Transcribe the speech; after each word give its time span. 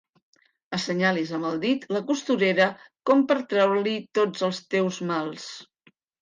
Assenyalis 0.77 1.33
amb 1.37 1.47
el 1.49 1.59
dit 1.65 1.85
la 1.95 2.01
costurera 2.07 2.67
com 3.11 3.21
per 3.33 3.37
retreure-li 3.41 3.95
tots 4.21 4.47
els 4.49 4.63
teus 4.77 4.99
mals. 5.13 5.47